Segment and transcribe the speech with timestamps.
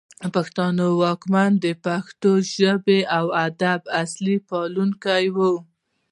[0.33, 5.53] پښتانه واکمن د پښتو ژبې او ادب اصلي پالونکي وو